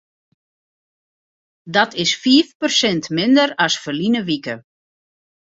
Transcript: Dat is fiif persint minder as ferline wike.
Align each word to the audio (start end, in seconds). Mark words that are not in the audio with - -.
Dat 1.75 1.91
is 2.03 2.13
fiif 2.21 2.47
persint 2.59 3.05
minder 3.17 3.49
as 3.65 3.73
ferline 3.83 4.21
wike. 4.27 4.55